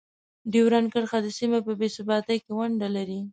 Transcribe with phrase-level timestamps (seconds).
[0.51, 3.19] ډیورنډ کرښه د سیمې په بې ثباتۍ کې ونډه لري.